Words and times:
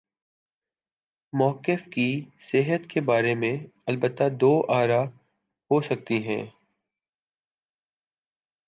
موقف 1.33 1.85
کی 1.91 2.07
صحت 2.51 2.89
کے 2.89 3.01
بارے 3.01 3.35
میں 3.35 3.55
البتہ 3.85 4.29
دو 4.41 4.53
آرا 4.73 5.03
ہو 5.71 5.81
سکتی 5.81 6.27
ہیں۔ 6.27 6.45